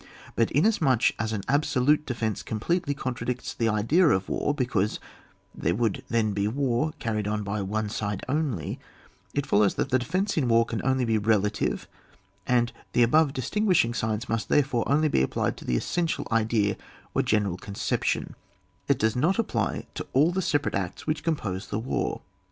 But 0.35 0.49
inasmuch 0.49 1.11
as 1.19 1.31
an 1.31 1.43
absolute 1.47 2.07
defence 2.07 2.41
completely 2.41 2.95
contradicts 2.95 3.53
the 3.53 3.69
idea 3.69 4.07
of 4.07 4.29
war, 4.29 4.51
because 4.51 4.99
there 5.53 5.75
would 5.75 6.03
then 6.07 6.33
be 6.33 6.47
war 6.47 6.93
carried 6.97 7.27
on 7.27 7.43
by 7.43 7.61
one 7.61 7.87
side 7.87 8.25
only, 8.27 8.79
it 9.35 9.45
follows 9.45 9.75
that 9.75 9.89
the 9.91 9.99
defence 9.99 10.37
in 10.37 10.47
war 10.47 10.65
can 10.65 10.81
only 10.83 11.05
be 11.05 11.19
relative 11.19 11.87
and 12.47 12.73
the 12.93 13.03
above 13.03 13.31
distinguishing 13.31 13.93
signs 13.93 14.27
must 14.27 14.49
therefore 14.49 14.89
only 14.91 15.07
be 15.07 15.21
applied 15.21 15.55
to 15.57 15.65
the 15.65 15.77
essential 15.77 16.27
idea 16.31 16.77
or 17.13 17.21
general 17.21 17.57
conception: 17.57 18.33
it 18.87 18.97
does 18.97 19.15
not 19.15 19.37
apply 19.37 19.85
to 19.93 20.07
all 20.13 20.31
the 20.31 20.41
separate 20.41 20.73
acts 20.73 21.05
which 21.05 21.23
com 21.23 21.35
pose 21.35 21.67
the 21.67 21.77
war. 21.77 22.21